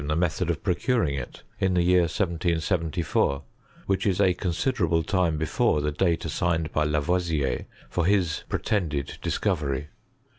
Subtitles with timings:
[0.07, 3.43] the method of procuring it in the year 1774,
[3.85, 9.89] which is a considerable time before the dale assigned by Lavwsier for his pretended discovery.